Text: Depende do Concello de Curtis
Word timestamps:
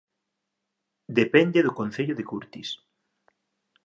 Depende 1.19 1.59
do 1.65 1.75
Concello 1.79 2.13
de 2.17 2.27
Curtis 2.31 2.69